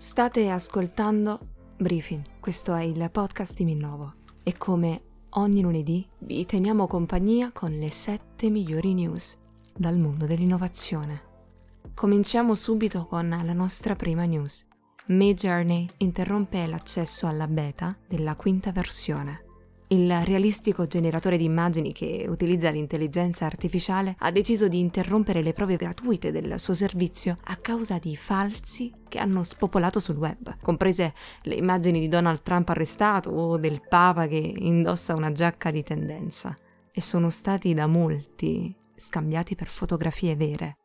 [0.00, 1.40] State ascoltando
[1.76, 7.72] Briefing, questo è il podcast di Minnovo e come ogni lunedì vi teniamo compagnia con
[7.72, 9.36] le 7 migliori news
[9.74, 11.22] dal mondo dell'innovazione.
[11.94, 14.64] Cominciamo subito con la nostra prima news.
[15.06, 19.47] Midjourney interrompe l'accesso alla beta della quinta versione.
[19.90, 25.76] Il realistico generatore di immagini che utilizza l'intelligenza artificiale ha deciso di interrompere le prove
[25.76, 31.54] gratuite del suo servizio a causa di falsi che hanno spopolato sul web, comprese le
[31.54, 36.54] immagini di Donald Trump arrestato o del Papa che indossa una giacca di tendenza.
[36.92, 40.76] E sono stati da molti scambiati per fotografie vere.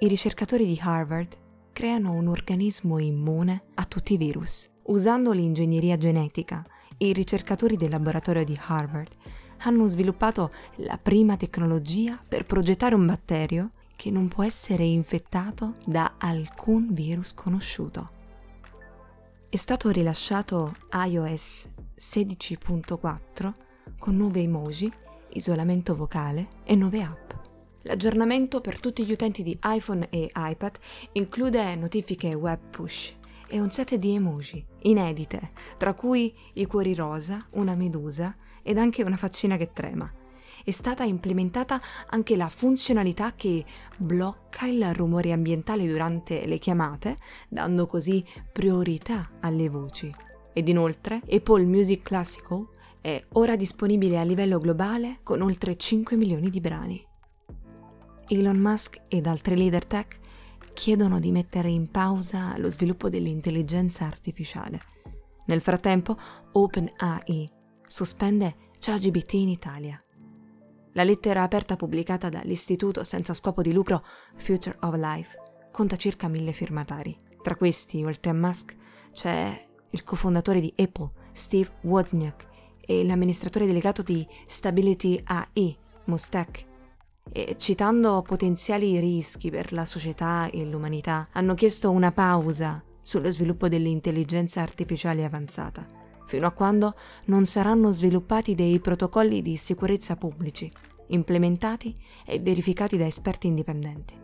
[0.00, 1.34] I ricercatori di Harvard
[1.72, 6.62] creano un organismo immune a tutti i virus, usando l'ingegneria genetica
[6.98, 9.10] i ricercatori del laboratorio di Harvard
[9.58, 16.14] hanno sviluppato la prima tecnologia per progettare un batterio che non può essere infettato da
[16.18, 18.10] alcun virus conosciuto.
[19.48, 23.52] È stato rilasciato iOS 16.4
[23.98, 24.92] con nuove emoji,
[25.30, 27.30] isolamento vocale e nuove app.
[27.82, 30.78] L'aggiornamento per tutti gli utenti di iPhone e iPad
[31.12, 33.14] include notifiche web push
[33.48, 39.02] e un set di emoji inedite, tra cui i cuori rosa, una medusa ed anche
[39.02, 40.10] una faccina che trema.
[40.64, 43.64] È stata implementata anche la funzionalità che
[43.98, 47.16] blocca il rumore ambientale durante le chiamate,
[47.50, 50.12] dando così priorità alle voci.
[50.54, 52.66] Ed inoltre Apple Music Classical
[53.00, 57.06] è ora disponibile a livello globale con oltre 5 milioni di brani.
[58.28, 60.16] Elon Musk ed altri leader tech
[60.74, 64.80] chiedono di mettere in pausa lo sviluppo dell'intelligenza artificiale.
[65.46, 66.16] Nel frattempo,
[66.52, 67.50] OpenAI
[67.86, 69.98] sospende ChatGPT in Italia.
[70.92, 74.04] La lettera aperta pubblicata dall'istituto senza scopo di lucro
[74.36, 75.38] Future of Life
[75.72, 77.16] conta circa mille firmatari.
[77.42, 78.76] Tra questi, oltre a Musk,
[79.12, 82.48] c'è il cofondatore di Apple, Steve Wozniak,
[82.80, 86.66] e l'amministratore delegato di Stability AI, Mustek,
[87.30, 93.68] e citando potenziali rischi per la società e l'umanità, hanno chiesto una pausa sullo sviluppo
[93.68, 95.86] dell'intelligenza artificiale avanzata,
[96.26, 96.94] fino a quando
[97.26, 100.70] non saranno sviluppati dei protocolli di sicurezza pubblici,
[101.08, 104.14] implementati e verificati da esperti indipendenti.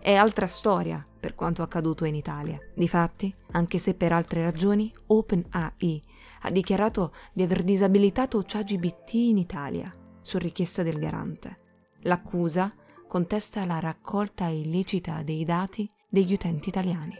[0.00, 2.58] È altra storia per quanto accaduto in Italia.
[2.74, 6.02] Difatti, anche se per altre ragioni, OpenAI
[6.42, 9.92] ha dichiarato di aver disabilitato ChatGPT in Italia
[10.22, 11.68] su richiesta del garante.
[12.02, 12.72] L'accusa
[13.06, 17.14] contesta la raccolta illecita dei dati degli utenti italiani.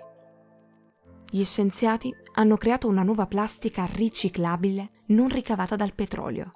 [1.28, 6.52] Gli scienziati hanno creato una nuova plastica riciclabile non ricavata dal petrolio.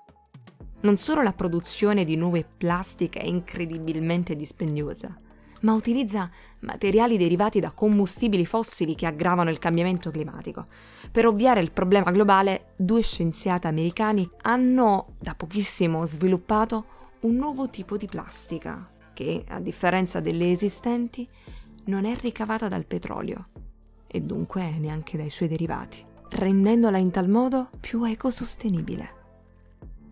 [0.80, 5.14] Non solo la produzione di nuove plastiche è incredibilmente dispendiosa,
[5.60, 6.30] ma utilizza
[6.60, 10.66] materiali derivati da combustibili fossili che aggravano il cambiamento climatico.
[11.10, 16.86] Per ovviare il problema globale, due scienziati americani hanno da pochissimo sviluppato
[17.24, 21.26] un nuovo tipo di plastica che, a differenza delle esistenti,
[21.86, 23.48] non è ricavata dal petrolio
[24.06, 29.22] e dunque neanche dai suoi derivati, rendendola in tal modo più ecosostenibile.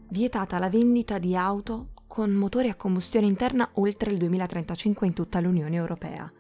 [0.09, 5.41] Vietata la vendita di auto con motori a combustione interna oltre il 2035 in tutta
[5.41, 6.31] l'Unione Europea.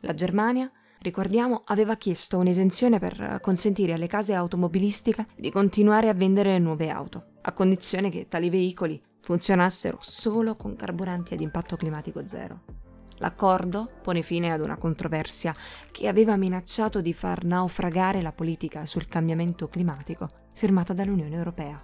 [0.00, 6.58] La Germania, ricordiamo, aveva chiesto un'esenzione per consentire alle case automobilistiche di continuare a vendere
[6.58, 12.62] nuove auto, a condizione che tali veicoli funzionassero solo con carburanti ad impatto climatico zero.
[13.16, 15.54] L'accordo pone fine ad una controversia
[15.90, 21.78] che aveva minacciato di far naufragare la politica sul cambiamento climatico firmata dall'Unione Europea.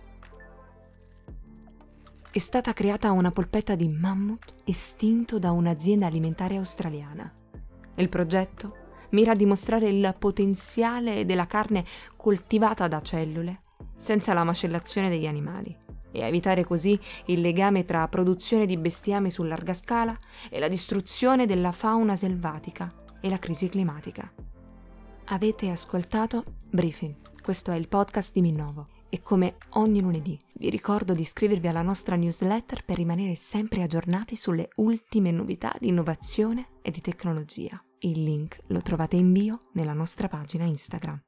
[2.30, 7.30] È stata creata una polpetta di mammut estinto da un'azienda alimentare australiana.
[7.96, 8.76] Il progetto
[9.10, 11.84] mira a dimostrare il potenziale della carne
[12.16, 13.60] coltivata da cellule
[13.96, 15.82] senza la macellazione degli animali
[16.14, 20.16] e a evitare così il legame tra produzione di bestiame su larga scala
[20.48, 24.32] e la distruzione della fauna selvatica e la crisi climatica.
[25.26, 31.14] Avete ascoltato Briefing, questo è il podcast di Minnovo e come ogni lunedì vi ricordo
[31.14, 36.90] di iscrivervi alla nostra newsletter per rimanere sempre aggiornati sulle ultime novità di innovazione e
[36.90, 37.82] di tecnologia.
[38.00, 41.20] Il link lo trovate in bio nella nostra pagina Instagram.